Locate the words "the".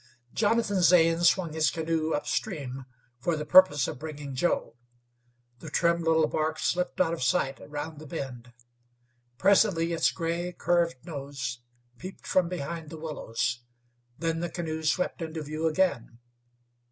3.35-3.45, 5.59-5.69, 7.99-8.07, 12.89-12.97, 14.39-14.49